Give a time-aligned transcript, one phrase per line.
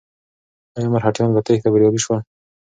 [0.77, 2.19] ایا مرهټیان په تېښته بریالي شول؟